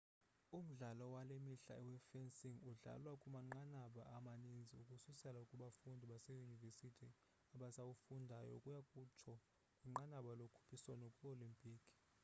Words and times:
umdlalo 0.57 1.05
wale 1.15 1.35
mihla 1.47 1.75
we-fencing 1.85 2.57
udlalwa 2.71 3.13
kumanqanaba 3.23 4.03
amaninzi 4.17 4.73
ukususela 4.83 5.41
kubafundi 5.49 6.03
baseyunivesithi 6.11 7.07
abasawufundayo 7.55 8.49
ukuya 8.57 8.81
kutsho 8.91 9.33
kwinqanaba 9.79 10.31
lokhuphiswano 10.39 11.05
kwi-olimpiki 11.15 11.91